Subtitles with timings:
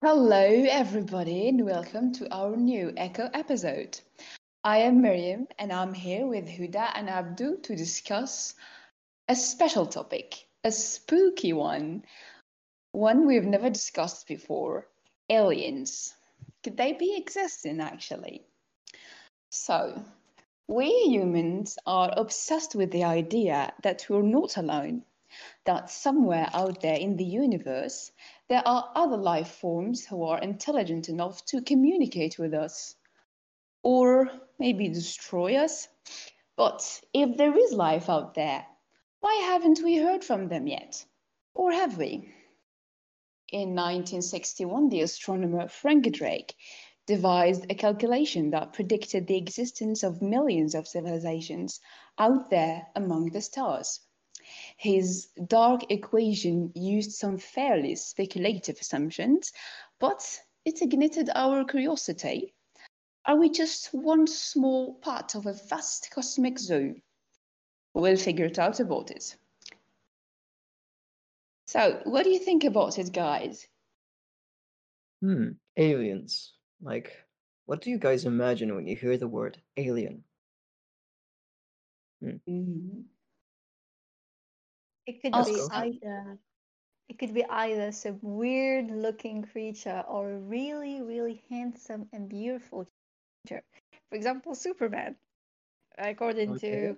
[0.00, 3.98] Hello, everybody, and welcome to our new Echo episode.
[4.62, 8.54] I am Miriam, and I'm here with Huda and Abdu to discuss
[9.26, 12.04] a special topic, a spooky one,
[12.92, 14.86] one we've never discussed before
[15.30, 16.14] aliens.
[16.62, 18.46] Could they be existing, actually?
[19.50, 20.00] So,
[20.68, 25.02] we humans are obsessed with the idea that we're not alone,
[25.64, 28.12] that somewhere out there in the universe,
[28.48, 32.94] there are other life forms who are intelligent enough to communicate with us,
[33.82, 35.86] or maybe destroy us.
[36.56, 38.66] But if there is life out there,
[39.20, 41.04] why haven't we heard from them yet?
[41.54, 42.34] Or have we?
[43.50, 46.54] In 1961, the astronomer Frank Drake
[47.06, 51.80] devised a calculation that predicted the existence of millions of civilizations
[52.18, 54.00] out there among the stars.
[54.78, 59.52] His Drake equation used some fairly speculative assumptions,
[59.98, 62.54] but it ignited our curiosity.
[63.26, 66.94] Are we just one small part of a vast cosmic zoo?
[67.92, 69.36] We'll figure it out about it.
[71.66, 73.66] So, what do you think about it, guys?
[75.20, 76.54] Hmm, aliens.
[76.80, 77.16] Like,
[77.66, 80.22] what do you guys imagine when you hear the word alien?
[82.20, 82.36] Hmm.
[82.48, 83.04] Mm.
[85.08, 86.38] It could I'll be either
[87.08, 92.86] it could be either some weird looking creature or a really, really handsome and beautiful
[92.86, 93.64] creature.
[94.10, 95.16] For example, Superman.
[95.98, 96.56] According Okay.
[96.56, 96.96] to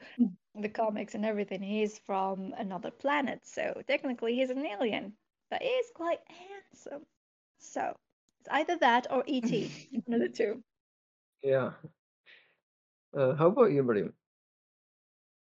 [0.54, 5.16] the comics and everything, he's from another planet, so technically he's an alien.
[5.50, 7.06] But he is quite handsome.
[7.58, 7.96] So
[8.40, 9.74] it's either that or E.T.
[10.06, 10.64] One of the two.
[11.42, 11.72] Yeah.
[13.14, 14.14] Uh, how about you, Miriam?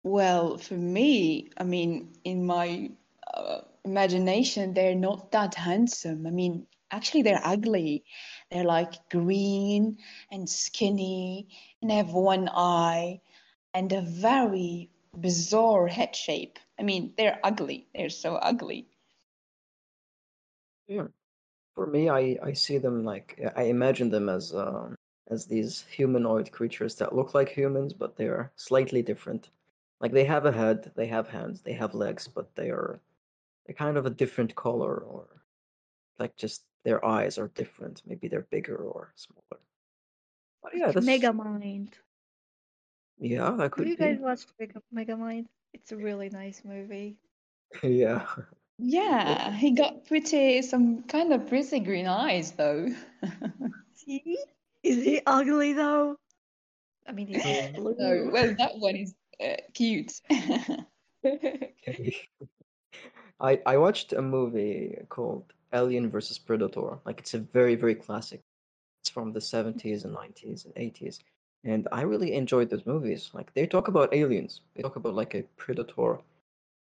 [0.04, 2.92] Well, for me, I mean, in my
[3.34, 6.28] uh, imagination, they're not that handsome.
[6.28, 8.04] I mean, actually, they're ugly.
[8.52, 9.98] They're like green
[10.32, 11.48] and skinny
[11.82, 13.22] and have one eye
[13.74, 16.60] and a very bizarre head shape.
[16.80, 17.88] I mean, they're ugly.
[17.96, 18.88] They're so ugly.
[20.88, 21.08] Yeah.
[21.76, 24.96] For me, I I see them like I imagine them as um
[25.28, 29.50] as these humanoid creatures that look like humans, but they are slightly different.
[30.00, 33.00] Like they have a head, they have hands, they have legs, but they are
[33.66, 35.28] they're kind of a different color or
[36.20, 38.02] like just their eyes are different.
[38.06, 39.62] Maybe they're bigger or smaller.
[40.62, 41.94] But yeah, Like that's Megamind.
[43.20, 44.04] yeah, that Have could you be.
[44.04, 45.46] guys watched Mega Megamind?
[45.74, 47.18] It's a really nice movie.
[47.84, 48.28] Yeah.
[48.80, 52.90] Yeah, he got pretty, some kind of pretty green eyes, though.
[53.96, 54.38] See?
[54.84, 56.18] Is he ugly though?
[57.08, 60.22] I mean, he's Uh, No, well, that one is uh, cute.
[61.26, 62.16] okay.
[63.40, 67.00] I I watched a movie called Alien versus Predator.
[67.06, 68.42] Like it's a very, very classic.
[69.02, 71.20] It's from the 70s and 90s and 80s.
[71.66, 73.32] And I really enjoyed those movies.
[73.34, 74.62] Like they talk about aliens.
[74.76, 76.20] They talk about like a predator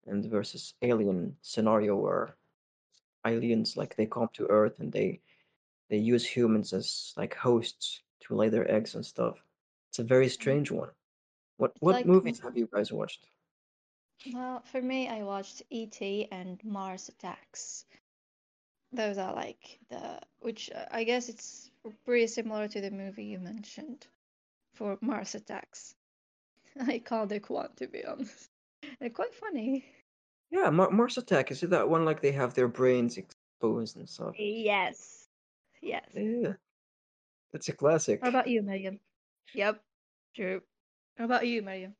[0.06, 2.36] and versus alien scenario where
[3.26, 5.20] aliens like they come to Earth and they
[5.88, 9.36] they use humans as like hosts to lay their eggs and stuff.
[9.90, 10.90] It's a very strange one.
[11.56, 13.26] What It's what like, movies have you guys watched?
[14.32, 16.28] well, for me, I watched E.T.
[16.30, 17.84] and Mars Attacks.
[18.92, 21.70] Those are like the, which uh, I guess it's
[22.04, 24.06] pretty similar to the movie you mentioned
[24.74, 25.94] for Mars Attacks.
[26.78, 28.48] Iconic one, to be honest.
[29.00, 29.84] They're quite funny.
[30.50, 31.50] Yeah, Mar Mars Attack.
[31.50, 34.34] Is it that one like they have their brains exposed and stuff?
[34.38, 35.26] Yes.
[35.80, 36.04] Yes.
[36.14, 36.52] Yeah,
[37.52, 38.20] that's a classic.
[38.22, 39.00] How about you, Megan?
[39.54, 39.82] Yep,
[40.36, 40.62] true.
[41.16, 41.94] How about you, Mariam?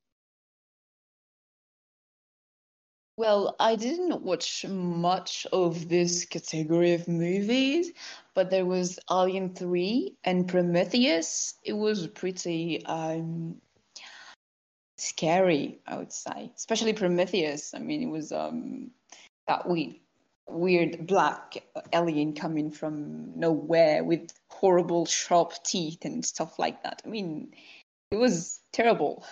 [3.16, 7.92] Well, I didn't watch much of this category of movies,
[8.34, 11.54] but there was Alien 3 and Prometheus.
[11.62, 13.60] It was pretty um,
[14.96, 17.74] scary, I would say, especially Prometheus.
[17.74, 18.90] I mean, it was um,
[19.46, 20.00] that we
[20.48, 21.62] weird black
[21.92, 27.02] alien coming from nowhere with horrible sharp teeth and stuff like that.
[27.04, 27.52] I mean,
[28.12, 29.24] it was terrible,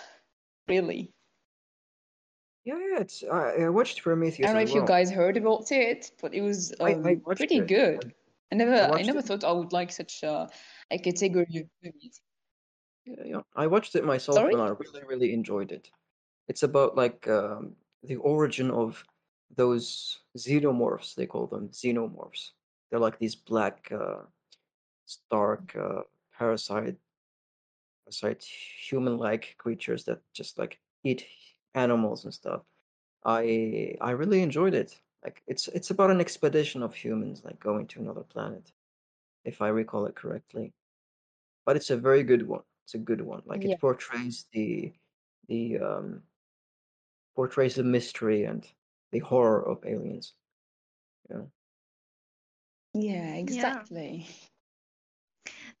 [0.67, 1.13] really.
[2.65, 4.49] Yeah, yeah, it's I, I watched Prometheus.
[4.49, 7.21] I don't know if you guys heard about it, but it was I I um,
[7.35, 7.67] pretty it.
[7.67, 8.13] good.
[8.51, 9.25] I never, I never it.
[9.25, 10.49] thought I would like such a,
[10.91, 12.21] a category of movies.
[13.05, 13.41] Yeah, yeah.
[13.55, 14.53] I watched it myself Sorry?
[14.53, 15.89] and I really, really enjoyed it.
[16.49, 17.73] It's about like um,
[18.03, 19.03] the origin of
[19.55, 22.51] those xenomorphs, they call them xenomorphs.
[22.89, 24.23] They're like these black, uh,
[25.05, 26.01] stark, uh,
[26.37, 26.97] parasite,
[28.05, 31.27] parasite human-like creatures that just like eat
[31.75, 32.63] animals and stuff.
[33.25, 35.01] I I really enjoyed it.
[35.23, 38.73] Like it's it's about an expedition of humans like going to another planet.
[39.45, 40.73] if I recall it correctly.
[41.65, 42.63] But it's a very good one.
[42.85, 43.43] It's a good one.
[43.45, 43.75] Like Yeah.
[43.75, 44.93] it portrays the
[45.47, 46.23] the um
[47.35, 48.73] portrays the mystery and
[49.11, 50.33] the horror of aliens.
[51.29, 51.45] Yeah.
[52.93, 54.27] Yeah, exactly.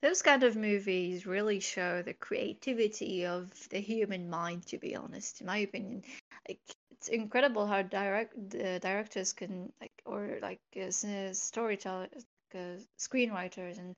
[0.01, 5.41] Those kind of movies really show the creativity of the human mind, to be honest,
[5.41, 6.03] in my opinion.
[6.47, 6.59] Like
[6.91, 10.89] it's incredible how direct the directors can like or like uh,
[11.33, 12.25] storytellers,
[12.55, 13.95] uh, screenwriters and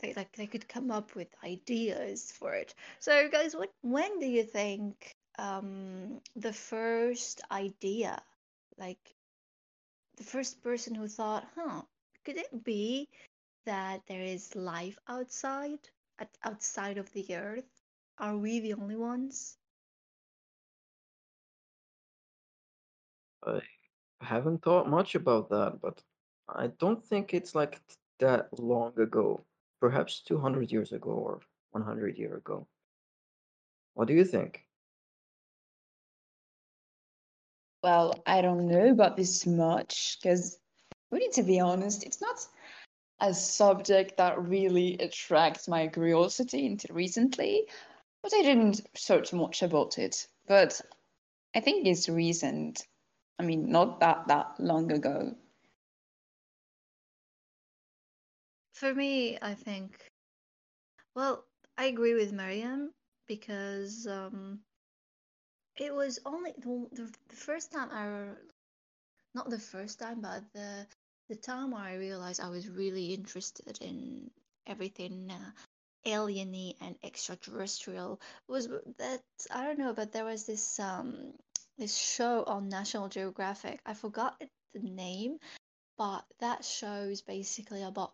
[0.00, 2.74] they like they could come up with ideas for it.
[3.00, 8.20] So guys, what when do you think um the first idea
[8.78, 9.14] like
[10.16, 11.82] the first person who thought, huh,
[12.24, 13.08] could it be
[13.68, 15.78] that there is life outside,
[16.42, 17.68] outside of the Earth?
[18.16, 19.58] Are we the only ones?
[23.46, 23.60] I
[24.22, 26.02] haven't thought much about that, but
[26.48, 27.78] I don't think it's like
[28.20, 29.44] that long ago.
[29.80, 31.40] Perhaps 200 years ago or
[31.72, 32.66] 100 year ago.
[33.92, 34.64] What do you think?
[37.82, 40.58] Well, I don't know about this much because
[41.10, 42.46] we need to be honest, it's not
[43.20, 47.68] a subject that really attracts my curiosity until recently,
[48.22, 50.26] but I didn't search much about it.
[50.46, 50.80] But
[51.54, 52.86] I think it's recent.
[53.38, 55.34] I mean, not that that long ago.
[58.72, 60.08] For me, I think,
[61.16, 61.44] well,
[61.76, 62.94] I agree with Mariam
[63.26, 64.60] because um,
[65.76, 68.34] it was only the, the, first time I,
[69.34, 70.86] not the first time, but the
[71.28, 74.30] the time I realized I was really interested in
[74.66, 75.50] everything uh,
[76.06, 81.34] alieny and extraterrestrial was that I don't know, but there was this um
[81.76, 83.80] this show on National Geographic.
[83.86, 84.40] I forgot
[84.74, 85.38] the name,
[85.96, 88.12] but that show is basically about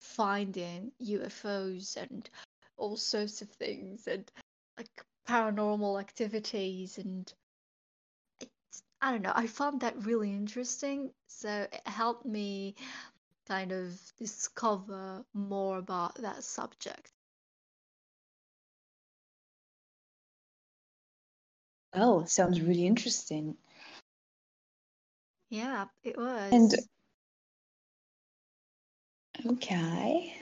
[0.00, 2.28] finding UFOs and
[2.76, 4.30] all sorts of things and
[4.76, 4.90] like
[5.26, 7.32] paranormal activities and
[9.00, 9.32] I don't know.
[9.34, 12.74] I found that really interesting, so it helped me
[13.46, 17.12] kind of discover more about that subject.
[21.94, 23.56] Oh, sounds really interesting.
[25.50, 26.52] Yeah, it was.
[26.52, 26.74] And
[29.52, 30.34] okay.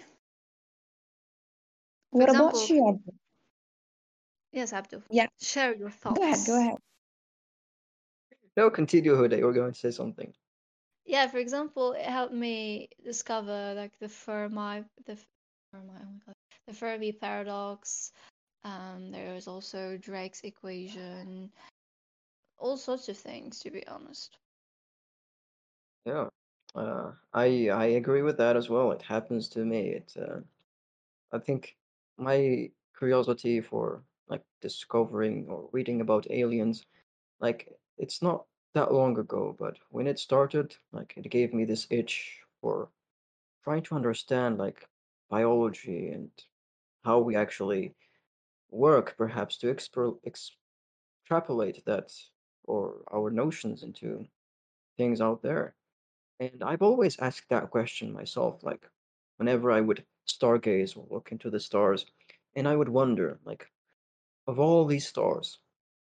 [2.11, 3.01] For What about you?
[4.53, 6.19] Yes, Abdul, Yeah, share your thoughts.
[6.19, 6.79] go ahead, go ahead.
[8.57, 9.39] No, continue, Huda.
[9.39, 10.33] You were going to say something.
[11.05, 15.27] Yeah, for example, it helped me discover like the Fermi, the Fermi,
[15.75, 16.35] oh my God,
[16.67, 18.13] the Fermi paradox.
[18.65, 21.51] Um, there was also Drake's equation,
[22.59, 24.39] all sorts of things, to be honest.
[26.07, 26.29] Yeah.
[26.75, 28.93] Uh, I I agree with that as well.
[28.93, 29.89] It happens to me.
[29.91, 30.41] It uh,
[31.33, 31.77] I think
[32.17, 36.83] my curiosity for like discovering or reading about aliens,
[37.41, 37.69] like
[37.99, 38.45] it's not
[38.75, 42.89] that long ago, but when it started, like it gave me this itch for
[43.63, 44.89] trying to understand like
[45.31, 46.31] biology and
[47.05, 47.95] how we actually
[48.71, 49.69] work, perhaps to
[51.27, 52.13] extrapolate that
[52.65, 54.27] or our notions into
[54.97, 55.75] things out there.
[56.41, 58.91] And I've always asked that question myself, like
[59.37, 62.07] whenever I would stargaze or look into the stars,
[62.57, 63.71] and I would wonder, like,
[64.47, 65.59] of all these stars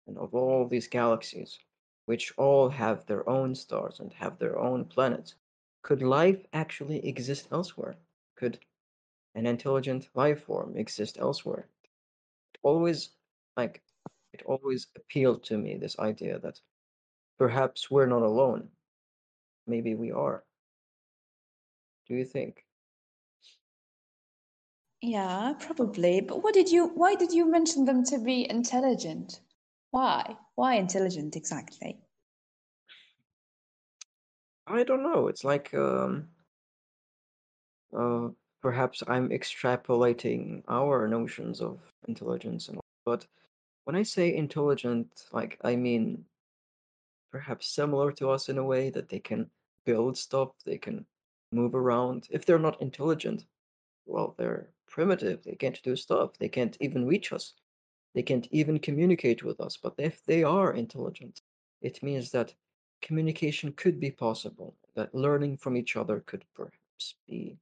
[0.08, 1.60] and of all these galaxies,
[2.06, 5.36] which all have their own stars and have their own planets,
[5.84, 7.98] could life actually exist elsewhere?
[8.36, 8.60] Could
[9.36, 11.70] an intelligent life form exist elsewhere?
[12.54, 13.16] It always,
[13.58, 13.84] like,
[14.34, 16.62] it always appealed to me, this idea that
[17.38, 18.72] perhaps we're not alone.
[19.68, 20.46] Maybe we are.
[22.08, 22.66] Do you think?
[25.00, 26.20] Yeah, probably.
[26.20, 29.40] But what did you, why did you mention them to be intelligent?
[29.96, 30.36] Why?
[30.56, 31.98] Why intelligent exactly?
[34.68, 35.30] I don't know.
[35.30, 36.28] It's like um,
[37.98, 38.28] uh,
[38.62, 42.84] perhaps I'm extrapolating our notions of intelligence and all.
[43.06, 43.26] But
[43.86, 46.26] when I say intelligent, like I mean
[47.32, 49.50] perhaps similar to us in a way that they can
[49.86, 51.06] build stuff, they can
[51.54, 52.28] move around.
[52.32, 53.46] If they're not intelligent,
[54.06, 55.42] well, they're primitive.
[55.46, 56.38] They can't do stuff.
[56.38, 57.54] They can't even reach us.
[58.16, 59.78] They can't even communicate with us.
[59.78, 61.42] But if they are intelligent,
[61.82, 62.56] it means that
[63.02, 67.58] communication could be possible, that learning from each other could perhaps be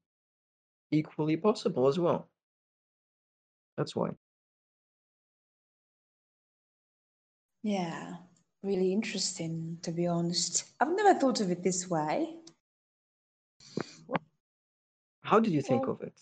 [0.92, 2.30] equally possible as well.
[3.78, 4.12] That's why.
[7.64, 8.18] Yeah,
[8.62, 10.66] really interesting, to be honest.
[10.80, 12.36] I've never thought of it this way.
[15.24, 16.14] How did you think Well, of it?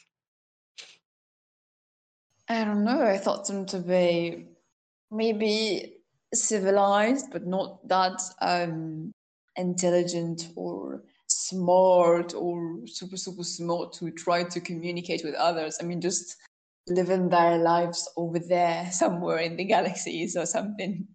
[2.51, 3.01] I don't know.
[3.01, 4.45] I thought them to be
[5.09, 5.99] maybe
[6.33, 9.13] civilized, but not that um,
[9.55, 15.77] intelligent or smart or super, super smart to try to communicate with others.
[15.79, 16.35] I mean, just
[16.89, 21.07] living their lives over there somewhere in the galaxies or something.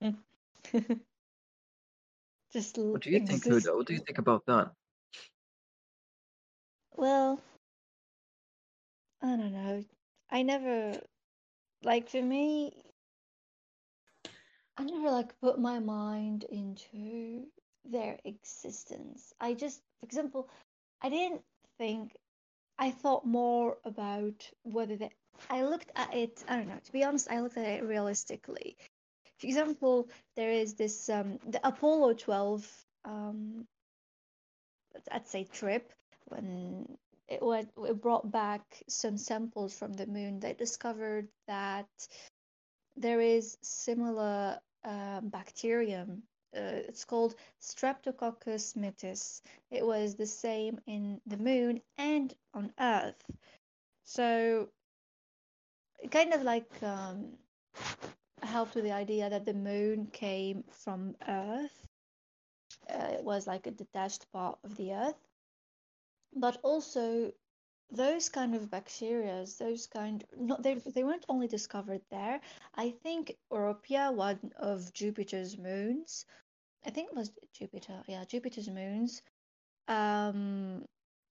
[2.52, 3.76] just What do you think, Huda?
[3.76, 4.72] What do you think about that?
[6.96, 7.40] Well,
[9.22, 9.84] I don't know.
[10.30, 11.00] I never
[11.82, 12.72] like for me,
[14.76, 17.46] I never like put my mind into
[17.84, 19.32] their existence.
[19.40, 20.48] I just, for example,
[21.02, 21.42] I didn't
[21.78, 22.16] think.
[22.78, 25.10] I thought more about whether they.
[25.50, 26.44] I looked at it.
[26.48, 26.78] I don't know.
[26.84, 28.76] To be honest, I looked at it realistically.
[29.38, 32.68] For example, there is this um, the Apollo 12
[33.04, 33.66] um,
[35.10, 35.92] I'd say trip
[36.26, 36.98] when
[37.28, 40.40] it went it brought back some samples from the moon.
[40.40, 41.88] They discovered that
[42.96, 46.22] there is similar um, bacterium.
[46.56, 49.42] Uh, it's called Streptococcus mitis.
[49.70, 53.22] It was the same in the moon and on Earth.
[54.04, 54.68] So
[56.02, 57.34] it kind of like um,
[58.42, 61.86] helped with the idea that the moon came from Earth.
[62.88, 65.27] Uh, it was like a detached part of the Earth.
[66.34, 67.32] But also
[67.90, 72.40] those kind of bacteria, those kind not they they weren't only discovered there.
[72.74, 76.26] I think Europia, one of Jupiter's moons,
[76.84, 79.22] I think it was Jupiter, yeah, Jupiter's moons.
[79.88, 80.84] Um,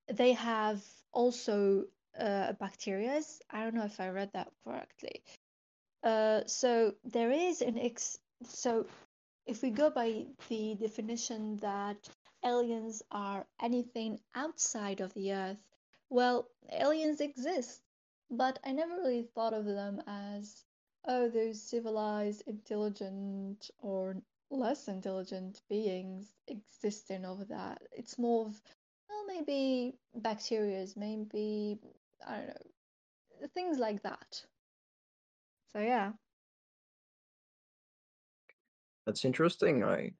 [0.07, 1.85] they have also
[2.19, 3.21] uh, bacteria.
[3.51, 5.21] I don't know if I read that correctly.
[6.03, 8.17] Uh, so there is an ex.
[8.43, 8.85] So
[9.45, 11.97] if we go by the definition that
[12.47, 15.61] aliens are anything outside of the Earth,
[16.09, 17.81] well, aliens exist,
[18.31, 20.63] but I never really thought of them as,
[21.05, 24.15] oh, those civilized, intelligent, or
[24.49, 27.81] less intelligent beings existing over that.
[27.91, 28.61] It's more of,
[29.09, 31.79] well, maybe bacterias, maybe,
[32.25, 34.41] I don't know, things like that.
[35.73, 36.11] So yeah.
[39.05, 39.83] That's interesting.
[39.83, 40.11] I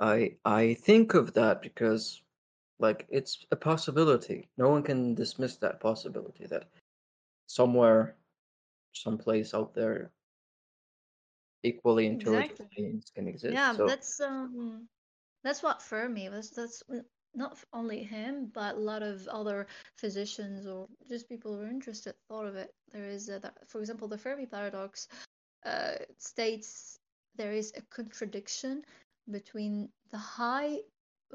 [0.00, 2.22] I I think of that because
[2.78, 4.48] like it's a possibility.
[4.56, 6.68] No one can dismiss that possibility that
[7.46, 8.14] somewhere,
[8.92, 10.10] someplace out there,
[11.62, 12.66] equally intelligent Exactly.
[12.76, 13.54] beings can exist.
[13.54, 14.88] Yeah, So that's um
[15.44, 16.50] that's what Fermi was.
[16.50, 16.82] That's
[17.34, 22.14] not only him, but a lot of other physicians or just people who are interested
[22.28, 22.74] thought of it.
[22.92, 25.08] There is, a, that, for example, the Fermi paradox
[25.64, 26.98] uh, states
[27.36, 28.82] there is a contradiction
[29.30, 30.78] between the high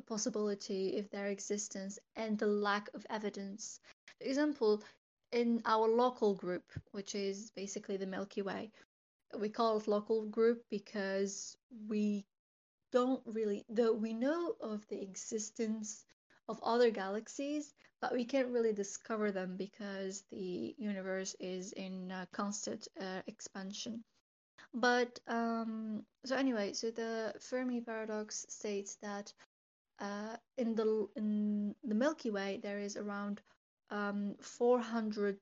[0.07, 3.79] possibility of their existence and the lack of evidence.
[4.19, 4.83] For example,
[5.31, 8.71] in our local group, which is basically the Milky Way,
[9.37, 11.57] we call it local group because
[11.87, 12.25] we
[12.91, 16.05] don't really though we know of the existence
[16.47, 22.87] of other galaxies but we can't really discover them because the universe is in constant
[23.01, 24.03] uh, expansion
[24.73, 29.31] but um, so anyway so the fermi paradox states that
[29.99, 33.41] uh, in the in the milky way there is around
[33.91, 35.37] um, 400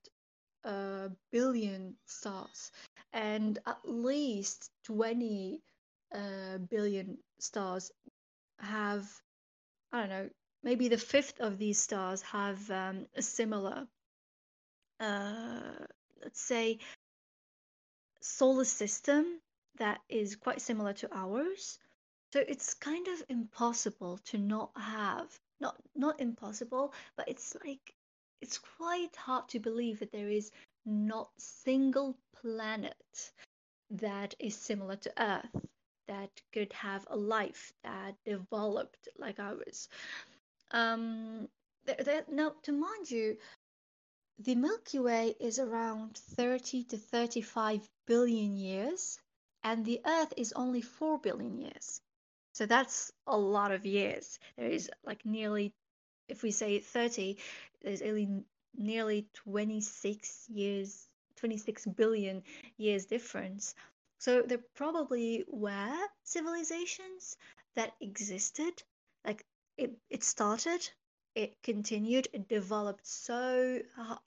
[0.65, 2.71] uh, billion stars
[3.13, 5.61] and at least 20
[6.13, 7.91] uh, billion stars
[8.59, 9.09] have
[9.91, 10.29] I don't know
[10.63, 13.87] maybe the fifth of these stars have um, a similar
[14.99, 15.85] uh,
[16.21, 16.77] let's say
[18.21, 19.39] solar system
[19.77, 21.79] that is quite similar to ours
[22.33, 25.27] so it's kind of impossible to not have
[25.59, 27.93] not not impossible but it's like
[28.41, 30.51] it's quite hard to believe that there is
[30.85, 33.31] not single planet
[33.91, 35.65] that is similar to Earth,
[36.07, 39.89] that could have a life that developed like ours.
[40.71, 41.47] Um,
[41.85, 43.37] th- th- now, to mind you,
[44.39, 49.19] the Milky Way is around 30 to 35 billion years,
[49.63, 52.01] and the Earth is only 4 billion years.
[52.53, 54.39] So that's a lot of years.
[54.57, 55.73] There is like nearly,
[56.27, 57.37] if we say 30,
[57.81, 58.43] there's only
[58.75, 62.43] nearly 26 years, 26 billion
[62.77, 63.75] years difference.
[64.19, 67.37] So there probably were civilizations
[67.75, 68.83] that existed.
[69.25, 69.45] Like
[69.77, 70.89] it, it started,
[71.35, 73.81] it continued, it developed so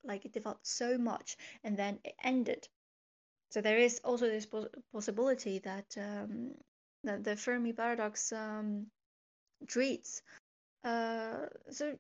[0.05, 2.69] like it developed so much, and then it ended.
[3.55, 6.55] So there is also this pos- possibility that um,
[7.05, 8.89] that the Fermi paradox um,
[9.69, 10.23] treats.
[10.85, 11.97] Uh, so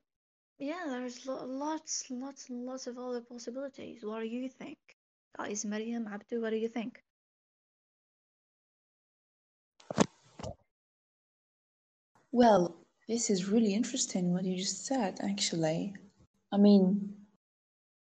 [0.58, 4.04] Yeah, there's lo- lots, lots, and lots of other possibilities.
[4.04, 4.78] What do you think?
[5.38, 7.02] Guys, Mariam, Abdu, what do you think?
[12.32, 12.76] Well,
[13.08, 15.94] this is really interesting what you just said, actually.
[16.52, 17.14] I mean,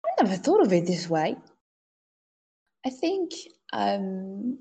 [0.07, 1.37] I never thought of it this way.
[2.87, 3.33] I think
[3.73, 4.59] um,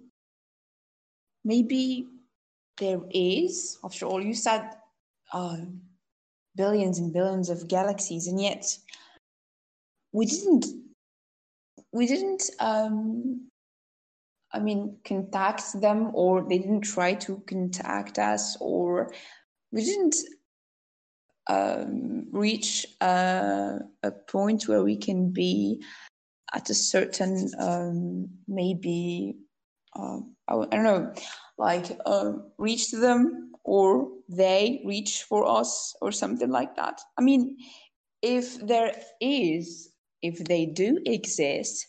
[1.44, 2.08] maybe
[2.78, 4.70] there is, after all, you said
[5.34, 5.58] uh,
[6.56, 8.78] billions and billions of galaxies, and yet
[10.14, 10.66] we didn't,
[11.92, 13.50] we didn't, um,
[14.54, 19.12] I mean, contact them, or they didn't try to contact us, or
[19.72, 20.16] we didn't
[21.48, 25.84] um, reach a, a point where we can be
[26.54, 29.36] at a certain um, maybe
[29.96, 31.14] uh, I, don't know
[31.58, 37.02] like uh, reach them or they reach for us or something like that.
[37.18, 37.58] I mean
[38.22, 39.92] if there is
[40.22, 41.86] if they do exist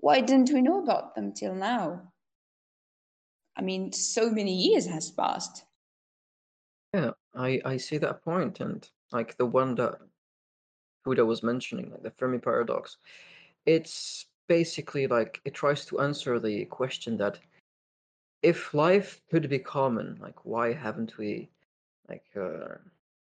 [0.00, 2.12] why didn't we know about them till now?
[3.56, 5.64] I mean so many years has passed.
[6.94, 9.98] Yeah, I I see that point, and like the one that
[11.06, 12.96] Huda was mentioning, like the Fermi paradox,
[13.68, 17.38] it's basically like it tries to answer the question that
[18.42, 21.50] if life could be common, like why haven't we,
[22.08, 22.76] like, uh,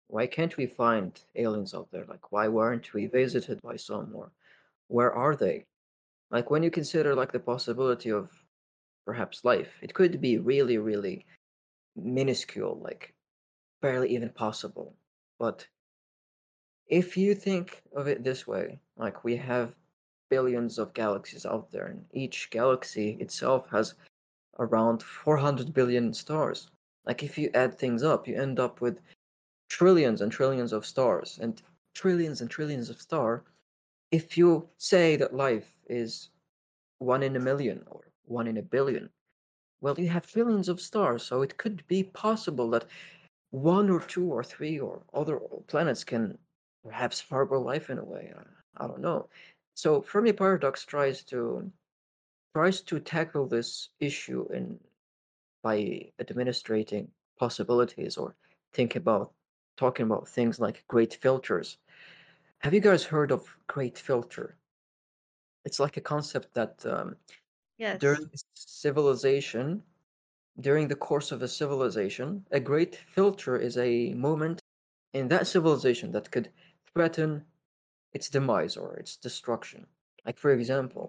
[0.08, 2.04] why can't we find aliens out there?
[2.06, 4.30] Like, why weren't we visited by some, or
[4.88, 5.64] where are they?
[6.30, 8.28] Like, when you consider like the possibility of
[9.06, 11.24] perhaps life, it could be really, really
[11.96, 13.14] minuscule, like
[13.80, 14.92] barely even possible.
[15.38, 15.66] But
[16.88, 19.72] if you think of it this way, like we have
[20.28, 23.94] billions of galaxies out there, and each galaxy itself has
[24.58, 26.70] around 400 billion stars.
[27.04, 29.00] Like if you add things up, you end up with
[29.68, 31.62] trillions and trillions of stars, and
[31.94, 33.42] trillions and trillions of stars.
[34.10, 36.30] If you say that life is
[36.98, 39.10] one in a million or one in a billion,
[39.80, 42.86] well, you have trillions of stars, so it could be possible that
[43.50, 46.38] one or two or three or other planets can
[46.84, 48.32] perhaps harbor life in a way.
[48.76, 49.28] I, don't know.
[49.76, 51.70] So Fermi paradox tries to
[52.54, 54.80] tries to tackle this issue in
[55.62, 58.34] by administrating possibilities or
[58.72, 59.32] think about
[59.76, 61.76] talking about things like great filters.
[62.60, 64.56] Have you guys heard of great filter?
[65.66, 67.16] It's like a concept that um,
[67.76, 68.00] Yes.
[68.00, 69.82] during civilization,
[70.58, 74.62] during the course of a civilization, a great filter is a moment
[75.12, 76.50] in that civilization that could
[76.94, 77.44] threaten
[78.16, 79.80] its demise or its destruction.
[80.24, 81.06] Like, for example,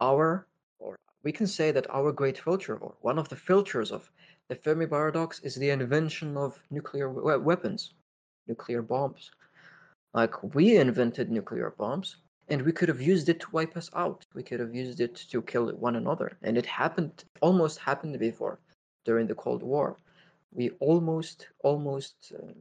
[0.00, 0.46] our,
[0.78, 4.10] or we can say that our great filter, or one of the filters of
[4.48, 7.94] the Fermi paradox, is the invention of nuclear we- weapons,
[8.46, 9.30] nuclear bombs.
[10.12, 12.08] Like, we invented nuclear bombs,
[12.50, 14.26] and we could have used it to wipe us out.
[14.34, 16.28] We could have used it to kill one another.
[16.46, 18.58] And it happened, almost happened before
[19.06, 19.96] during the Cold War.
[20.58, 22.52] We almost, almost uh,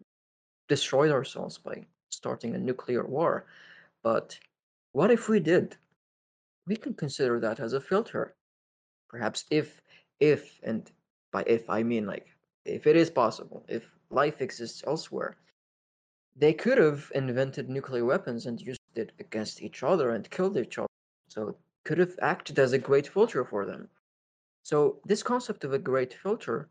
[0.68, 3.46] destroyed ourselves by starting a nuclear war.
[4.04, 4.38] But
[4.92, 5.76] what if we did?
[6.66, 8.36] We can consider that as a filter.
[9.10, 9.82] Perhaps if,
[10.20, 10.90] if, and
[11.32, 12.28] by if I mean like,
[12.66, 15.38] if it is possible, if life exists elsewhere,
[16.36, 20.78] they could have invented nuclear weapons and used it against each other and killed each
[20.78, 20.88] other.
[21.30, 23.90] So it could have acted as a great filter for them.
[24.64, 26.70] So this concept of a great filter,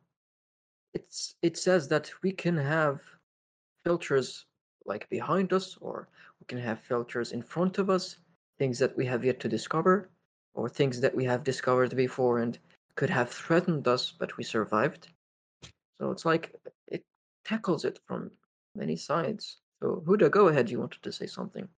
[0.92, 3.00] it's it says that we can have
[3.84, 4.44] filters
[4.86, 6.08] like behind us, or
[6.40, 8.16] we can have filters in front of us,
[8.58, 10.08] things that we have yet to discover,
[10.54, 12.58] or things that we have discovered before and
[12.96, 15.08] could have threatened us, but we survived.
[16.00, 16.54] So it's like
[16.86, 17.04] it
[17.44, 18.30] tackles it from
[18.74, 19.58] many sides.
[19.80, 20.70] So Huda, go ahead.
[20.70, 21.68] You wanted to say something.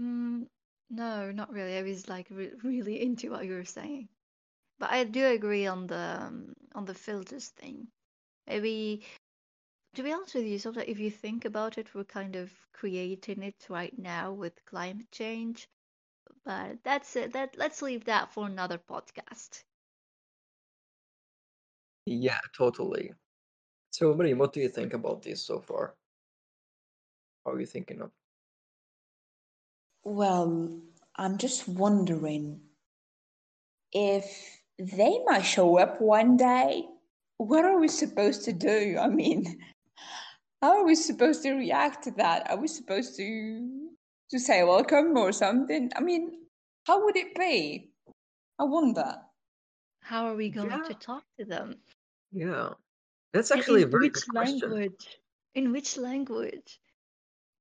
[0.00, 0.46] Mm,
[0.90, 1.76] no, not really.
[1.76, 4.08] I was like re really into what you were saying.
[4.78, 7.88] But I do agree on the um, on the filters thing.
[8.46, 9.04] Maybe,
[9.94, 13.42] to be honest with you, sometimes if you think about it, we're kind of creating
[13.42, 15.68] it right now with climate change.
[16.44, 17.32] But that's it.
[17.32, 19.62] That let's leave that for another podcast.
[22.06, 23.12] Yeah, totally.
[23.90, 25.94] So, Marie, what do you think about this so far?
[27.44, 28.10] How are you thinking of?
[30.04, 30.80] Well,
[31.16, 32.60] I'm just wondering
[33.92, 36.84] if they might show up one day.
[37.38, 38.96] What are we supposed to do?
[39.00, 39.58] I mean,
[40.60, 42.50] how are we supposed to react to that?
[42.50, 43.90] Are we supposed to
[44.30, 45.90] to say welcome or something?
[45.96, 46.46] I mean,
[46.86, 47.90] how would it be?
[48.58, 49.16] I wonder.
[50.02, 50.82] How are we going Yeah.
[50.82, 51.82] to talk to them?
[52.32, 52.74] Yeah.
[53.32, 54.70] That's And actually a in very which good question.
[54.70, 55.20] language?
[55.54, 56.80] In which language?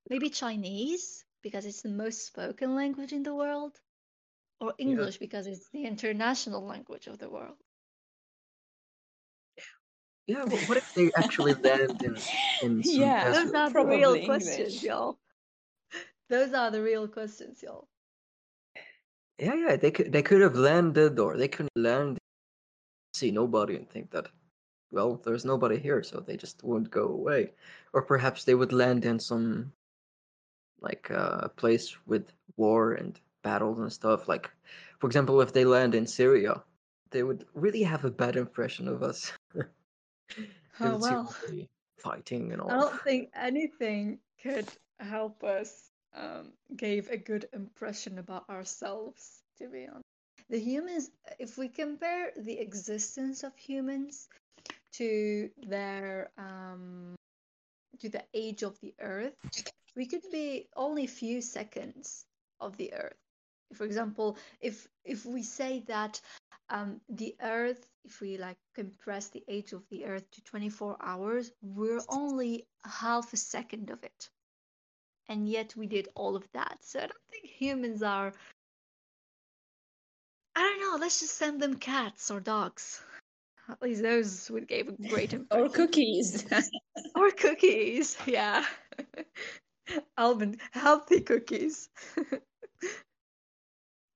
[0.09, 3.79] Maybe Chinese, because it's the most spoken language in the world,
[4.59, 4.85] or Yeah.
[4.89, 7.57] English, because it's the international language of the world.
[10.29, 12.15] Yeah, wh- what if they actually land in
[12.61, 13.55] in some Yeah, Those desert?
[13.55, 15.17] are the real probably questions, y'all.
[16.29, 17.87] Those are the real questions, y'all.
[19.39, 22.19] Yeah, yeah, they could they could have landed or they couldn't land
[23.15, 24.27] see nobody and think that
[24.91, 27.53] well, there's nobody here, so they just won't go away.
[27.93, 29.73] Or perhaps they would land in some
[30.79, 34.27] like uh, place with war and battles and stuff.
[34.27, 34.51] Like,
[34.99, 36.61] for example, if they land in Syria,
[37.09, 39.31] they would really have a bad impression of us.
[40.81, 41.35] Oh well.
[41.97, 42.71] fighting and all.
[42.71, 44.67] I don't think anything could
[44.99, 50.03] help us um, give a good impression about ourselves, to be honest.
[50.49, 54.27] The humans, if we compare the existence of humans
[54.93, 57.15] to their um,
[57.99, 59.35] to the age of the Earth,
[59.95, 62.25] we could be only a few seconds
[62.59, 63.17] of the Earth.
[63.73, 66.19] For example, if if we say that
[66.69, 71.51] um, the Earth, if we like compress the age of the Earth to 24 hours,
[71.62, 74.29] we're only half a second of it.
[75.27, 76.77] And yet we did all of that.
[76.82, 78.34] So I don't think humans are.
[80.55, 83.01] I don't know, let's just send them cats or dogs.
[83.69, 85.65] At least those would give a great impression.
[85.65, 86.45] Or cookies.
[87.15, 88.65] Or cookies, yeah.
[90.17, 91.89] Almond, healthy cookies.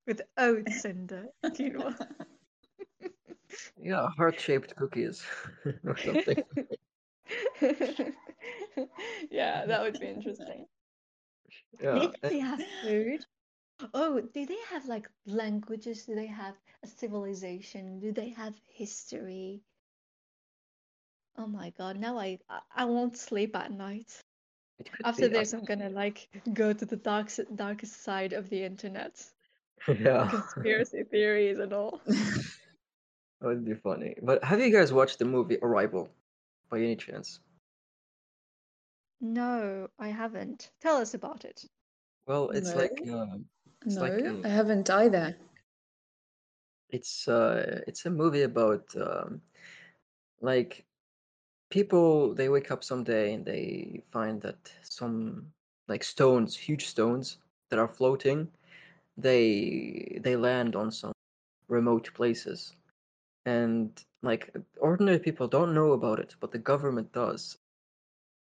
[0.06, 1.96] With oats and uh, quinoa.
[3.82, 5.24] Yeah, heart-shaped cookies
[5.86, 6.38] or something.
[9.32, 10.68] yeah, that would be interesting.
[11.82, 13.26] Yeah, they have food?
[13.94, 16.06] Oh, do they have like languages?
[16.06, 18.00] Do they have a civilization?
[18.00, 19.62] Do they have history?
[21.38, 24.22] Oh my God, now I I, I won't sleep at night.
[25.04, 25.38] After be.
[25.38, 29.24] Uh this, I'm gonna like go to the dark darkest side of the internet.
[30.00, 32.02] Yeah, Conspiracy theories and all.
[33.44, 34.16] That would be funny.
[34.24, 36.10] But have you guys watched the movie Arrival
[36.72, 37.42] by any chance?
[39.22, 40.72] No, I haven't.
[40.82, 41.66] Tell us about it.
[42.28, 42.82] Well, it's No.
[42.82, 43.46] like um,
[43.86, 45.38] It's no, like, um, I haven't either.
[46.90, 49.42] it's uh, it's a movie about um,
[50.42, 50.86] like
[51.70, 55.52] people they wake up someday and they find that some
[55.88, 57.38] like stones, huge stones
[57.70, 58.48] that are floating,
[59.18, 61.14] they they land on some
[61.68, 62.76] remote places.
[63.46, 67.58] And like ordinary people don't know about it, but the government does.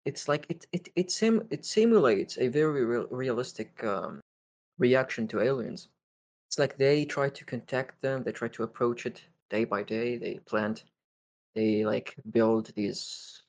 [0.06, 4.22] It's like it it it sim it simulates a very real, realistic um,
[4.78, 5.90] reaction to aliens.
[6.48, 10.18] It's like they try to contact them, they try to approach it day by day,
[10.18, 10.84] they plant,
[11.56, 13.44] they like build these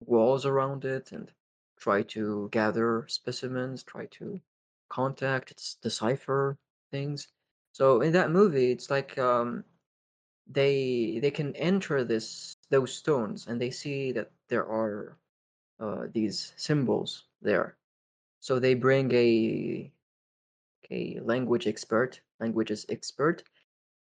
[0.00, 1.32] walls around it and
[1.78, 4.40] try to gather specimens, try to
[4.88, 6.56] contact, decipher
[6.90, 7.28] things.
[7.72, 9.64] So in that movie, it's like um,
[10.48, 15.16] they they can enter this those stones and they see that there are
[15.80, 17.76] uh, these symbols there.
[18.40, 19.90] So they bring a
[20.90, 23.42] a language expert, languages expert,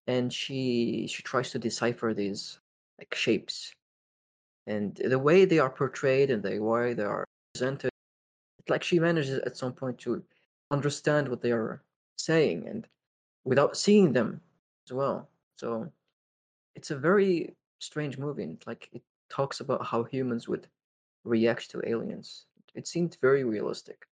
[0.07, 2.59] and she she tries to decipher these
[2.99, 3.73] like shapes
[4.67, 7.25] and the way they are portrayed and the way they are
[7.55, 7.91] presented
[8.69, 10.23] like she manages at some point to
[10.71, 11.83] understand what they are
[12.17, 12.87] saying and
[13.45, 14.41] without seeing them
[14.87, 15.91] as well so
[16.81, 20.79] it's a very strange movie and like it talks about how humans would
[21.25, 22.47] react to aliens.
[22.75, 24.09] It seemed very realistic.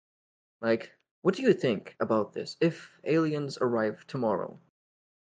[0.60, 2.56] Like what do you think about this?
[2.60, 4.60] If aliens arrive tomorrow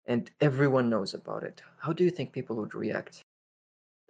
[0.06, 3.26] and everyone knows about it how do you think people would react?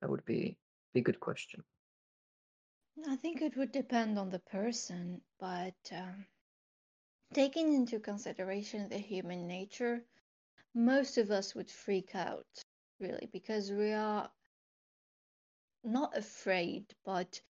[0.02, 0.58] That would be
[0.94, 1.64] be a good question.
[3.08, 6.28] I think it would depend on the person, but um,
[7.34, 10.06] taking into consideration the human nature,
[10.74, 12.66] most of us would freak out,
[13.00, 14.30] really, because we are
[15.84, 17.42] not afraid, but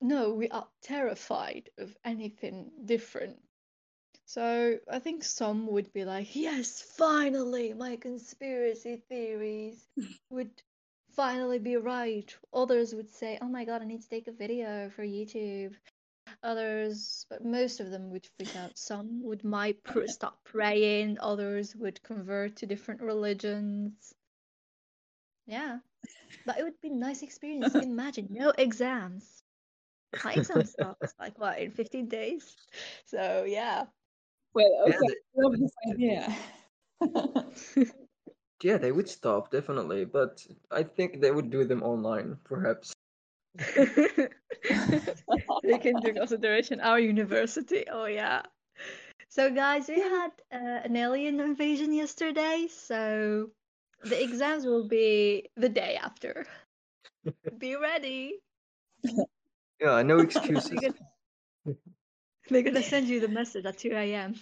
[0.00, 3.38] no, we are terrified of anything different.
[4.24, 9.86] So I think some would be like, yes, finally, my conspiracy theories
[10.30, 10.50] would
[11.16, 12.32] finally be right.
[12.52, 15.74] Others would say, oh my God, I need to take a video for YouTube.
[16.42, 18.76] Others, but most of them would freak out.
[18.78, 21.18] Some would might pr- stop praying.
[21.20, 24.14] Others would convert to different religions.
[25.46, 25.78] Yeah,
[26.46, 27.74] but it would be a nice experience.
[27.74, 29.42] Imagine no exams.
[30.24, 32.56] My exam starts like what in 15 days.
[33.06, 33.84] So yeah.
[34.54, 36.36] Well, okay, the- love this idea.
[38.62, 42.92] Yeah, they would stop definitely, but I think they would do them online, perhaps.
[45.64, 47.84] Take into consideration our university.
[47.90, 48.42] Oh yeah.
[49.28, 53.50] So guys, we had uh, an alien invasion yesterday, so
[54.02, 56.46] the exams will be the day after.
[57.58, 58.40] Be ready.
[59.80, 60.70] Yeah, no excuses.
[60.70, 61.76] They're gonna,
[62.48, 64.34] they're gonna send you the message at 2 a.m.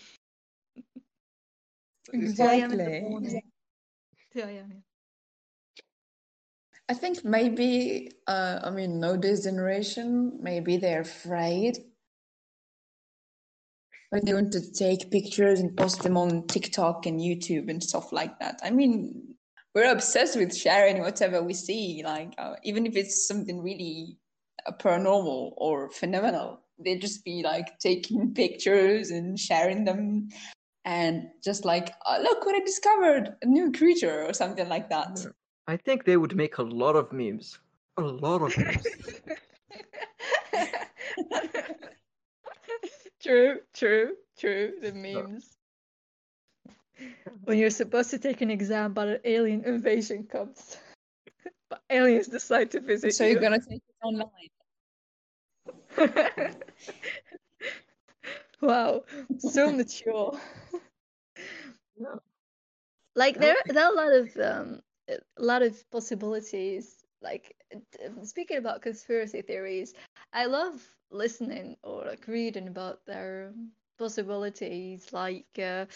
[2.11, 2.73] 2 a.m.
[2.73, 3.43] in the Exactly.
[4.33, 4.83] 2 a.m.
[6.89, 11.79] I think maybe, uh, I mean, nowadays generation, maybe they're afraid.
[14.11, 18.11] But they want to take pictures and post them on TikTok and YouTube and stuff
[18.11, 18.59] like that.
[18.63, 19.35] I mean,
[19.75, 24.17] we're obsessed with sharing whatever we see, like uh, even if it's something really
[24.67, 30.29] uh, paranormal or phenomenal, they just be like taking pictures and sharing them,
[30.87, 35.21] and just like, oh, look what I discovered, a new creature or something like that.
[35.23, 35.38] Yeah.
[35.69, 37.59] I think they would make a lot of memes.
[37.99, 38.87] A lot of memes.
[43.23, 44.73] true, true, true.
[44.81, 45.59] The memes.
[47.45, 50.79] When you're supposed to take an exam, but an alien invasion comes.
[51.69, 53.33] but aliens decide to visit So you.
[53.33, 54.49] you're gonna take it online.
[58.63, 59.05] wow,
[59.37, 60.41] so mature.
[62.01, 62.15] Yeah.
[63.15, 67.05] Like there, there are a lot of um, a lot of possibilities.
[67.21, 69.95] Like uh, speaking about conspiracy theories,
[70.33, 73.53] I love listening or like reading about their
[73.99, 75.87] possibilities, like uh,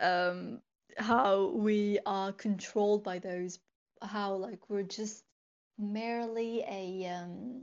[0.00, 0.60] um,
[0.96, 3.58] how we are controlled by those,
[4.02, 5.24] how like we're just
[5.78, 7.62] merely a um,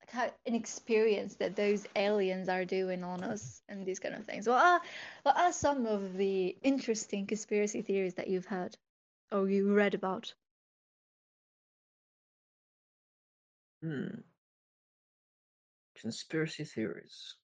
[0.00, 4.24] like how, an experience that those aliens are doing on us and these kind of
[4.24, 4.46] things.
[4.46, 4.80] What are
[5.24, 8.76] what are some of the interesting conspiracy theories that you've heard
[9.32, 10.34] or you read about?
[13.82, 14.22] Hmm.
[15.96, 17.36] Conspiracy theories.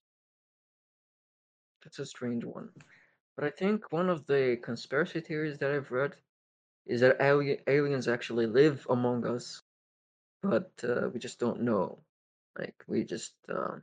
[1.83, 2.71] That's a strange one.
[3.35, 6.15] But I think one of the conspiracy theories that I've read
[6.85, 9.61] is that ali- aliens actually live among us,
[10.41, 12.03] but uh, we just don't know.
[12.57, 13.79] Like we just uh,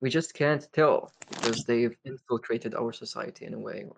[0.00, 3.84] we just can't tell because they've infiltrated our society in a way.
[3.88, 3.96] Or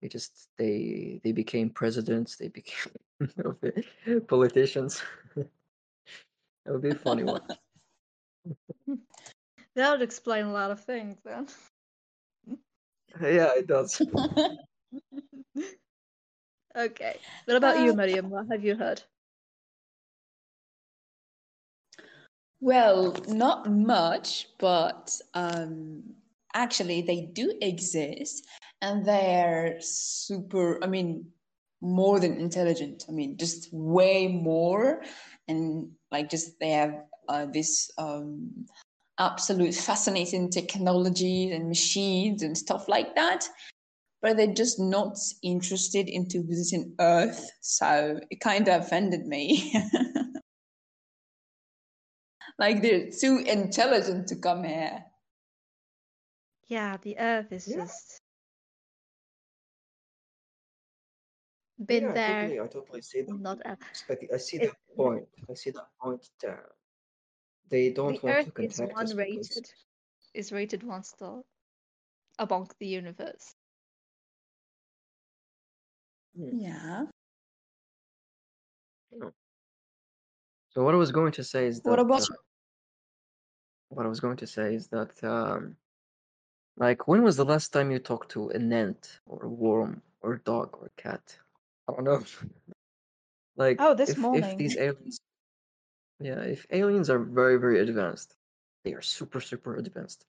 [0.00, 2.36] they just they they became presidents.
[2.36, 2.92] They became
[4.28, 5.02] politicians.
[6.64, 7.40] That would be a funny one.
[9.74, 11.46] That would explain a lot of things then.
[13.20, 14.02] Yeah, it does.
[16.76, 17.16] okay.
[17.46, 18.30] What about you, Uh, Mariam?
[18.30, 19.02] What have you heard?
[22.60, 26.17] Well, not much, but um,
[26.54, 28.46] actually they do exist
[28.80, 31.26] and they're super, I mean,
[31.80, 33.04] more than intelligent.
[33.08, 35.02] I mean, just way more.
[35.46, 36.94] And like, just they have
[37.28, 38.66] uh, this um,
[39.18, 43.48] absolute fascinating technology and machines and stuff like that.
[44.20, 47.48] But they're just not interested into visiting Earth.
[47.60, 49.72] So it kind of offended me.
[52.58, 55.04] Like they're too intelligent to come here.
[56.68, 57.76] Yeah, the Earth is Yeah.
[57.76, 58.20] just
[61.86, 63.40] been yeah, I there, totally, I totally see that.
[63.40, 64.04] not Earth.
[64.10, 65.28] I, I see It, that point.
[65.48, 66.70] I see that point there.
[67.70, 69.70] They don't the want Earth to is contact one us because rated,
[70.34, 71.42] is rated one star
[72.38, 73.54] among the universe.
[76.36, 77.04] Hmm, Yeah.
[80.70, 81.90] So what I was going to say is that.
[81.90, 82.34] What about uh,
[83.88, 85.76] what I was going to say is that um,
[86.78, 90.32] like when was the last time you talked to an ant or a worm or
[90.32, 91.38] a dog or a cat?
[91.88, 92.22] I don't know.
[93.56, 94.56] Like Oh, this if if morning.
[94.56, 95.20] these aliens,
[96.20, 98.36] yeah, if aliens are very very advanced,
[98.84, 100.26] they are super super advanced.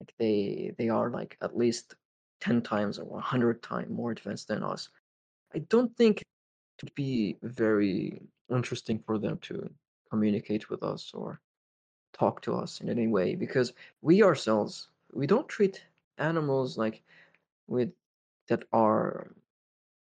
[0.00, 1.96] Like they they are like at least
[2.40, 4.90] ten times or a hundred times more advanced than us.
[5.54, 6.26] I don't think it
[6.84, 9.74] would be very interesting for them to
[10.10, 11.40] communicate with us or
[12.14, 15.84] talk to us in any way because we ourselves we don't treat
[16.18, 17.02] animals like
[17.66, 17.92] with
[18.48, 19.30] that are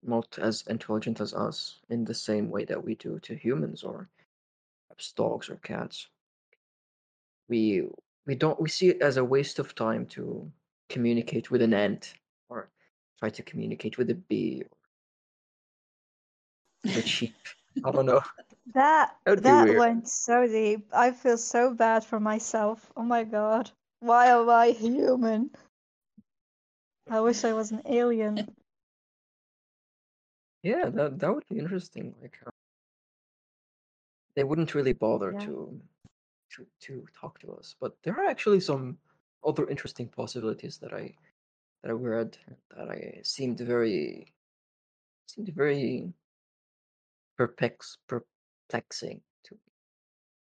[0.02, 4.08] not as intelligent as us in the same way that we do to humans or
[4.88, 6.08] perhaps dogs or cats.
[7.48, 7.88] We
[8.26, 10.50] we don't we see it as a waste of time to
[10.88, 12.14] communicate with an ant
[12.48, 12.68] or
[13.18, 14.62] try to communicate with a bee
[16.84, 17.34] or a sheep.
[17.84, 18.22] I don't know.
[18.74, 20.88] That That'd that went so deep.
[20.92, 22.92] I feel so bad for myself.
[22.96, 23.70] Oh my god.
[24.00, 25.50] Why am I human?
[27.10, 28.54] I wish I was an alien.
[30.62, 32.14] Yeah, that that would be interesting.
[32.20, 32.50] Like uh,
[34.34, 35.46] they wouldn't really bother Yeah.
[35.46, 35.80] to
[36.50, 38.98] to to talk to us, but there are actually some
[39.44, 41.14] other interesting possibilities that I
[41.82, 42.36] that I read
[42.76, 44.32] that I seemed very
[45.26, 46.12] seemed very
[47.36, 49.58] perplex perplexing to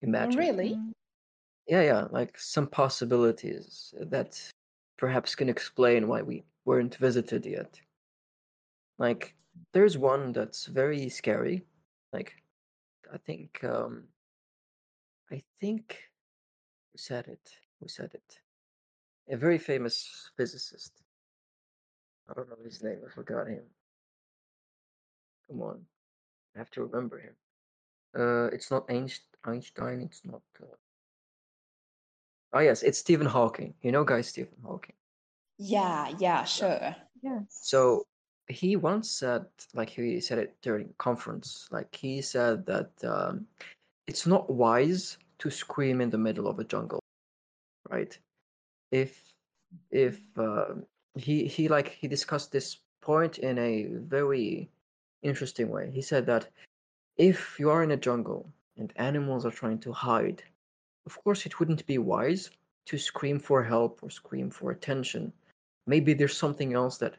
[0.02, 0.38] imagine.
[0.38, 0.78] Really?
[1.70, 4.42] Yeah, yeah, like some possibilities that
[4.98, 7.80] perhaps can explain why we weren't visited yet.
[8.98, 9.36] Like
[9.72, 11.64] there's one that's very scary.
[12.12, 12.32] Like
[13.14, 14.08] I think um
[15.30, 15.96] I think
[16.90, 17.48] who said it?
[17.78, 18.40] Who said it?
[19.28, 20.92] A very famous physicist.
[22.28, 23.62] I don't know his name, I forgot him.
[25.46, 25.86] Come on.
[26.56, 27.36] I have to remember him.
[28.12, 30.66] Uh it's not Einstein, it's not uh...
[32.52, 33.74] Oh yes, it's Stephen Hawking.
[33.82, 34.94] You know guy Stephen Hawking.
[35.58, 36.96] Yeah, yeah, sure.
[37.22, 37.44] Yes.
[37.62, 38.06] So
[38.48, 43.46] he once said, like he said it during conference, like he said that um,
[44.06, 47.00] it's not wise to scream in the middle of a jungle,
[47.88, 48.18] right?
[48.90, 49.22] If
[49.90, 50.74] if uh,
[51.14, 54.68] he he like he discussed this point in a very
[55.22, 55.90] interesting way.
[55.90, 56.48] He said that
[57.16, 60.42] if you are in a jungle and animals are trying to hide,
[61.06, 62.50] of course it wouldn't be wise
[62.86, 65.32] to scream for help or scream for attention.
[65.86, 67.16] Maybe there's something else that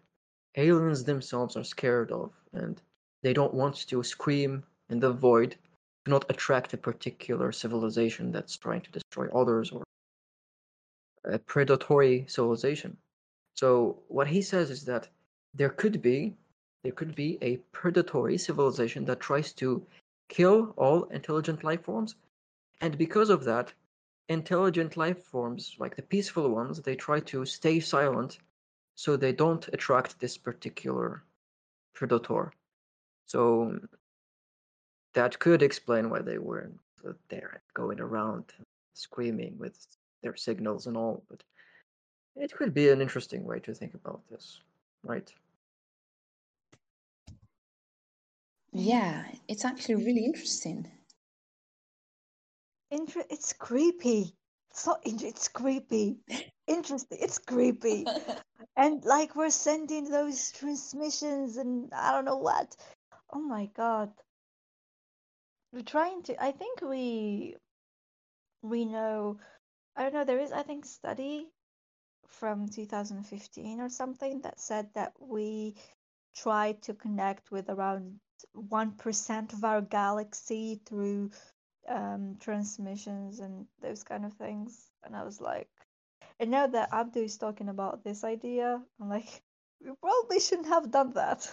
[0.55, 2.81] aliens themselves are scared of and
[3.23, 5.55] they don't want to scream in the void
[6.05, 9.83] to not attract a particular civilization that's trying to destroy others or
[11.25, 12.97] a predatory civilization.
[13.55, 15.07] So what he says is that
[15.53, 16.35] there could be
[16.83, 19.85] there could be a predatory civilization that tries to
[20.29, 22.15] kill all intelligent life forms
[22.81, 23.73] and because of that
[24.29, 28.39] intelligent life forms like the peaceful ones they try to stay silent
[28.95, 31.23] so they don't attract this particular
[31.93, 32.51] predator.
[33.25, 33.79] So
[35.13, 36.79] that could explain why they weren't
[37.29, 38.45] there going around
[38.93, 39.87] screaming with
[40.21, 41.43] their signals and all, but
[42.35, 44.61] it could be an interesting way to think about this,
[45.03, 45.31] right?
[48.71, 50.87] Yeah, it's actually really interesting.
[52.91, 54.35] Inter- it's creepy.
[54.69, 55.05] It's not.
[55.05, 56.17] In- it's creepy.
[56.67, 57.17] Interesting.
[57.21, 58.05] It's creepy.
[58.77, 62.75] and like we're sending those transmissions and I don't know what.
[63.33, 64.11] Oh my god.
[65.73, 66.43] We're trying to.
[66.43, 67.55] I think we
[68.61, 69.39] we know.
[69.95, 70.25] I don't know.
[70.25, 71.47] There is I think study
[72.27, 75.75] from 2015 or something that said that we
[76.35, 78.19] try to connect with around
[78.55, 81.31] 1% of our galaxy through
[81.87, 84.91] um, transmissions and those kind of things.
[85.03, 85.69] And I was like,
[86.39, 89.41] and now that Abdu is talking about this idea, I'm like,
[89.85, 91.49] we probably shouldn't have done that.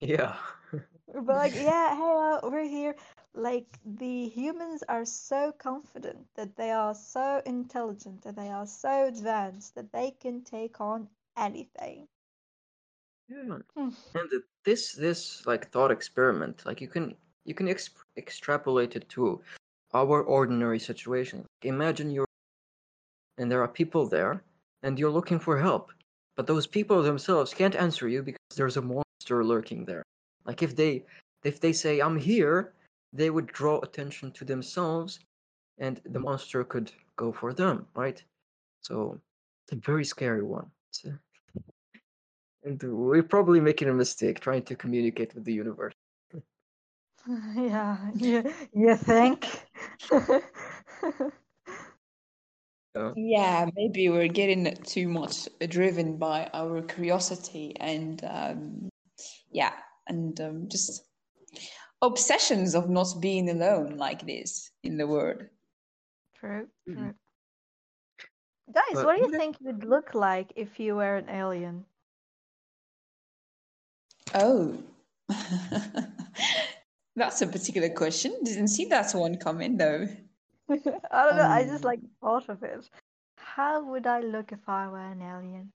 [0.00, 0.36] Yeah.
[1.14, 2.94] But like, yeah, hey, uh, we're here.
[3.34, 9.06] Like the humans are so confident that they are so intelligent and they are so
[9.06, 12.08] advanced that they can take on anything.
[13.28, 13.58] Yeah.
[13.74, 13.88] Hmm.
[14.14, 14.30] And
[14.64, 17.16] this this like thought experiment, like you can
[17.48, 19.40] you can ex- extrapolate it to
[19.94, 21.46] our ordinary situation.
[21.62, 22.26] Imagine you're
[23.38, 24.42] and there are people there
[24.82, 25.90] and you're looking for help,
[26.36, 30.02] but those people themselves can't answer you because there's a monster lurking there.
[30.44, 31.04] Like if they
[31.44, 32.74] if they say I'm here,
[33.12, 35.20] they would draw attention to themselves
[35.78, 38.22] and the monster could go for them, right?
[38.82, 39.18] So
[39.64, 40.70] it's a very scary one.
[42.64, 45.94] And we're probably making a mistake trying to communicate with the universe.
[47.56, 49.46] Yeah, you, you think?
[52.94, 53.12] Yeah.
[53.16, 58.88] Yeah, maybe we're getting too much driven by our curiosity and um,
[59.50, 59.72] yeah,
[60.08, 61.04] and um, just
[62.02, 65.42] obsessions of not being alone like this in the world.
[66.34, 67.14] True, Mhm.
[68.72, 71.86] Guys, But what do you think you'd look like if you were an alien?
[74.34, 74.82] Oh,
[77.18, 78.32] that's a particular question.
[78.44, 80.06] Didn't see that one coming though.
[80.70, 82.88] I don't know, I just Um, like thought of it.
[83.36, 85.70] How would I look if I were an alien?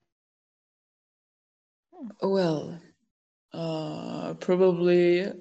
[2.21, 2.79] Well,
[3.53, 5.33] uh, probably uh,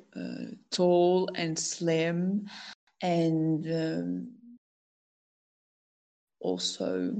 [0.70, 2.48] tall and slim,
[3.02, 4.28] and um,
[6.40, 7.14] also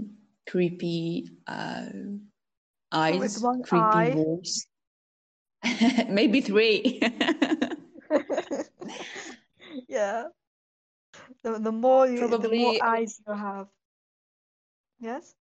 [0.49, 1.87] creepy uh,
[2.93, 4.11] eyes, creepy eye.
[4.11, 4.67] voice.
[6.09, 7.01] Maybe three.
[9.93, 10.31] Yeah.
[11.43, 13.69] The the more you the more eyes you have.
[14.99, 15.37] Yes?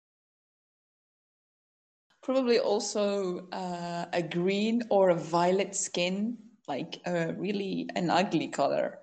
[2.22, 6.38] Probably also uh, a green or a violet skin
[6.68, 9.00] like a really an ugly color.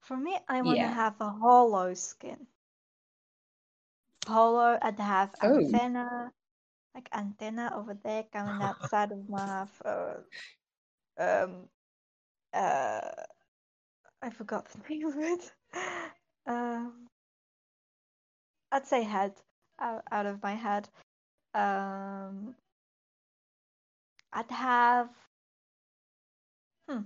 [0.00, 0.90] For me, I want to Yeah.
[0.90, 2.48] have a hollow skin.
[4.26, 5.80] Hollow and have Oh.
[5.80, 6.32] antenna,
[6.94, 10.22] like antenna over there coming outside of my uh,
[11.18, 11.68] um
[12.52, 13.10] uh
[14.22, 15.52] I forgot the name of it.
[16.46, 17.08] Um,
[18.72, 19.34] I'd say head
[19.78, 20.88] out, out of my head.
[21.54, 22.54] Um,
[24.32, 25.10] I'd have
[26.88, 27.02] hmm,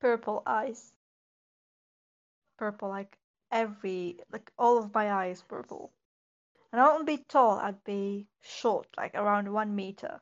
[0.00, 0.92] purple eyes.
[2.58, 3.18] Purple, like
[3.50, 5.92] every, like all of my eyes purple.
[6.72, 10.20] And I wouldn't be tall, I'd be short, like around one meter.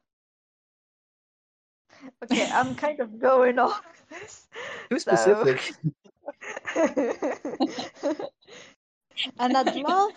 [2.25, 4.49] Okay, I'm kind of going off this.
[4.91, 5.75] Too so- specific.
[9.39, 10.13] and I'd love,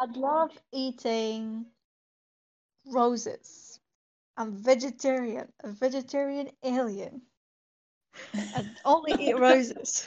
[0.00, 1.66] I'd love eating
[2.86, 3.80] roses.
[4.36, 7.22] I'm vegetarian, a vegetarian alien.
[8.54, 10.06] and only eat roses.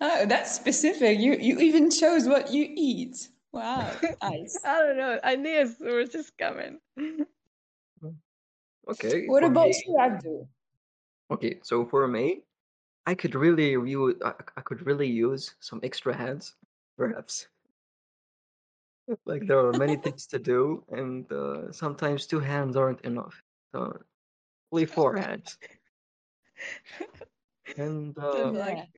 [0.00, 1.18] oh, that's specific.
[1.18, 3.28] You you even chose what you eat.
[3.52, 3.90] Wow,
[4.22, 4.58] nice.
[4.64, 5.18] I don't know.
[5.24, 6.78] I knew it was just coming.
[8.88, 9.26] Okay.
[9.26, 10.48] What for about me- you, Abdul?
[11.30, 12.42] Okay, so for me,
[13.06, 16.54] I could really use I, I could really use some extra hands,
[16.96, 17.48] perhaps.
[19.24, 23.40] Like there are many things to do, and uh, sometimes two hands aren't enough.
[23.72, 24.00] So
[24.72, 25.58] only four hands.
[27.76, 28.88] And uh, like-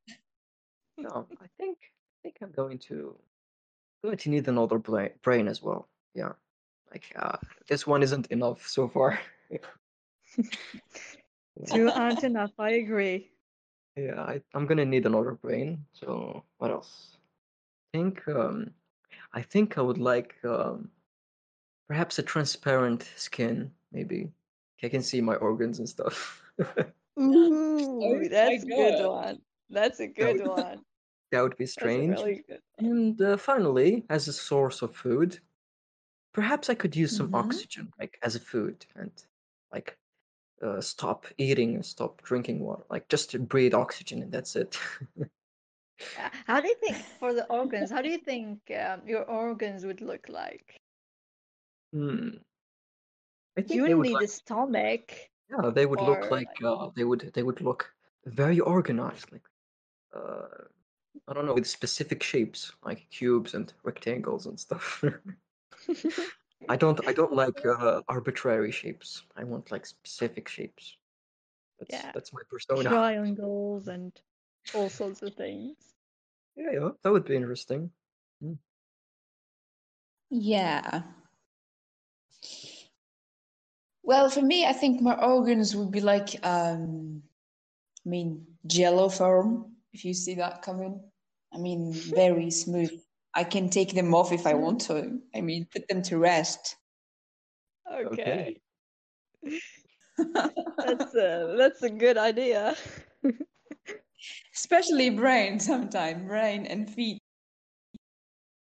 [0.97, 3.17] no, I think I think I'm going to
[4.03, 5.89] going to need another brain brain as well.
[6.15, 6.33] Yeah,
[6.91, 7.37] like uh,
[7.69, 9.19] this one isn't enough so far.
[11.67, 12.53] Two aren't enough.
[12.59, 13.31] I agree.
[13.97, 15.85] Yeah, I, I'm gonna need another brain.
[15.93, 17.19] So what else?
[17.95, 18.75] I think um,
[19.33, 20.91] I think I would like um,
[21.89, 24.33] perhaps a transparent skin, maybe.
[24.83, 26.43] I can see my organs and stuff.
[27.19, 29.43] Ooh, that's a good one.
[29.71, 30.85] That's a good one.
[31.31, 32.19] that would be strange.
[32.21, 32.45] really.
[32.79, 35.41] And uh, finally, as a source of food,
[36.33, 37.35] perhaps I could use some Mhm.
[37.35, 39.13] oxygen, like as a food, and
[39.73, 39.99] like
[40.63, 44.79] uh, stop eating and stop drinking water, like just to breathe oxygen, and that's it.
[46.17, 47.91] Uh, How do you think for the organs?
[47.91, 50.77] How do you think um, your organs would look like?
[51.93, 52.29] Hmm.
[53.57, 55.13] I think You would need like, a stomach.
[55.51, 57.93] yeah, they would look or, like uh, they would they would look
[58.27, 59.43] very organized, like
[60.15, 60.47] uh,
[61.27, 65.03] I don't know, with specific shapes, like cubes and rectangles and stuff.
[66.69, 69.23] I don't I don't like uh, arbitrary shapes.
[69.37, 70.97] I want like specific shapes.
[71.79, 72.11] That's Yeah.
[72.13, 72.89] that's my persona.
[72.89, 74.13] triangles and
[74.75, 75.77] all sorts of things.
[76.57, 77.91] Yeah, yeah, that would be interesting.
[80.31, 81.03] Yeah.
[84.03, 87.23] Well, for me, I think my organs would be like, um,
[88.05, 91.01] I mean, jello form, if you see that coming.
[91.53, 93.01] I mean, very smooth.
[93.35, 95.19] I can take them off if I want to.
[95.35, 96.77] I mean, put them to rest.
[97.91, 98.61] Okay,
[100.19, 102.77] that's a that's a good idea.
[104.55, 107.19] Especially brain sometimes, brain and feet.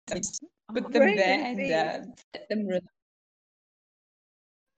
[0.09, 0.43] Just
[0.73, 1.99] Put them Brain there and and uh,
[2.33, 2.85] let them relax.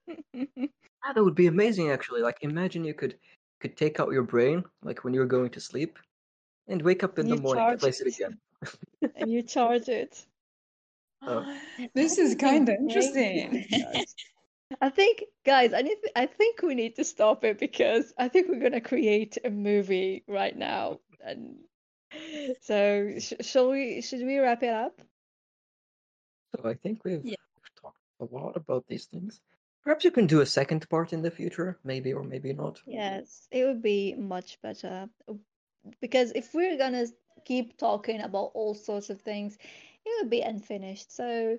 [1.04, 2.20] Ah, that would be amazing actually.
[2.20, 3.16] Like imagine you could
[3.60, 5.98] could take out your brain like when you're going to sleep
[6.66, 8.16] and wake up in the morning to place it it.
[8.16, 8.38] again.
[9.14, 10.24] And you charge it.
[11.22, 11.44] Oh.
[11.94, 13.62] This is kind of interesting.
[13.62, 14.14] should be charged.
[14.80, 15.96] I think, guys, I need.
[16.16, 20.24] I think we need to stop it because I think we're gonna create a movie
[20.26, 21.56] right now, and
[22.62, 24.02] so sh shall we?
[24.02, 25.00] Should we wrap it up?
[26.54, 27.36] So I think we've Yeah.
[27.80, 29.40] talked a lot about these things.
[29.84, 32.82] Perhaps you can do a second part in the future, maybe or maybe not.
[32.86, 35.08] Yes, it would be much better
[36.00, 37.06] because if we're gonna
[37.44, 39.56] keep talking about all sorts of things,
[40.04, 41.12] it would be unfinished.
[41.12, 41.58] So,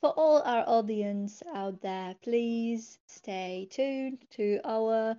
[0.00, 5.16] for all our audience out there, please stay tuned to our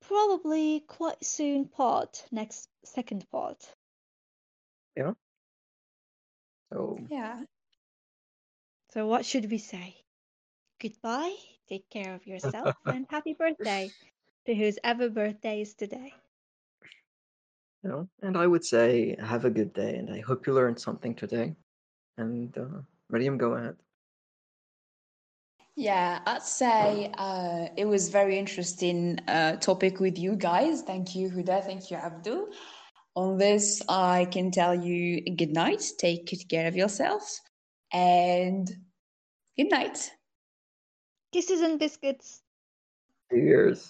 [0.00, 3.74] probably quite soon part, next second part.
[4.96, 5.12] Yeah.
[6.72, 7.42] So Yeah.
[8.92, 9.96] So, what should we say?
[10.80, 11.34] Goodbye,
[11.68, 13.90] take care of yourself, and happy birthday
[14.46, 16.14] to whose ever birthday is today.
[17.86, 20.80] You know, and I would say have a good day, and I hope you learned
[20.80, 21.54] something today.
[22.18, 22.80] And uh,
[23.10, 23.76] Miriam, go ahead.
[25.76, 30.82] Yeah, I'd say uh, it was very interesting uh, topic with you guys.
[30.82, 31.64] Thank you, Huda.
[31.64, 32.48] Thank you, Abdul.
[33.14, 35.84] On this, I can tell you good night.
[35.98, 37.22] Take good care of yourself,
[37.92, 38.68] and
[39.56, 40.10] good night.
[41.32, 42.42] Kisses and biscuits.
[43.30, 43.82] Cheers.